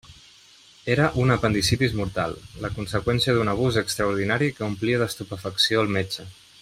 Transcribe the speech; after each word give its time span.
Era 0.93 1.09
una 1.23 1.35
apendicitis 1.41 1.93
mortal: 1.99 2.33
la 2.63 2.71
conseqüència 2.79 3.35
d'un 3.37 3.53
abús 3.53 3.77
extraordinari 3.83 4.49
que 4.61 4.67
omplia 4.71 5.03
d'estupefacció 5.05 5.85
el 5.85 5.95
metge. 6.01 6.27